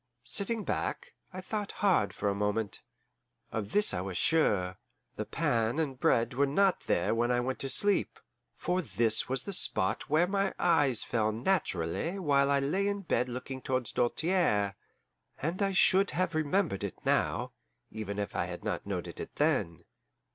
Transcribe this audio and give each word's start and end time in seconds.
Sitting 0.25 0.63
back, 0.63 1.13
I 1.31 1.41
thought 1.41 1.73
hard 1.73 2.11
for 2.11 2.27
a 2.27 2.33
moment. 2.33 2.81
Of 3.51 3.71
this 3.71 3.93
I 3.93 4.01
was 4.01 4.17
sure: 4.17 4.79
the 5.15 5.27
pan 5.27 5.77
and 5.77 5.99
bread 5.99 6.33
were 6.33 6.47
not 6.47 6.79
there 6.87 7.13
when 7.13 7.29
I 7.29 7.39
went 7.39 7.59
to 7.59 7.69
sleep, 7.69 8.19
for 8.57 8.81
this 8.81 9.29
was 9.29 9.43
the 9.43 9.53
spot 9.53 10.09
where 10.09 10.25
my 10.25 10.55
eyes 10.57 11.03
fell 11.03 11.31
naturally 11.31 12.17
while 12.17 12.49
I 12.49 12.59
lay 12.59 12.87
in 12.87 13.01
bed 13.01 13.29
looking 13.29 13.61
towards 13.61 13.91
Doltaire; 13.91 14.75
and 15.39 15.61
I 15.61 15.71
should 15.71 16.09
have 16.17 16.33
remembered 16.33 16.83
it 16.83 16.97
now, 17.05 17.51
even 17.91 18.17
if 18.17 18.35
I 18.35 18.45
had 18.45 18.63
not 18.63 18.87
noted 18.87 19.19
it 19.19 19.35
then. 19.35 19.85